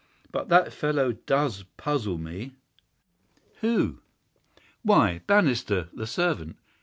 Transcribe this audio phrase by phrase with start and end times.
[0.31, 2.53] But that fellow DOES puzzle me."
[3.59, 3.99] "Who?"
[4.81, 6.55] "Why, Bannister, the servant.